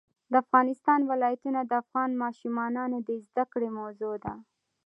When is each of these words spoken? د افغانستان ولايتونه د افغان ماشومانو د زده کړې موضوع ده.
د 0.31 0.33
افغانستان 0.43 0.99
ولايتونه 1.11 1.59
د 1.65 1.71
افغان 1.81 2.11
ماشومانو 2.23 2.97
د 3.07 3.09
زده 3.25 3.43
کړې 3.51 3.69
موضوع 3.79 4.15
ده. 4.23 4.33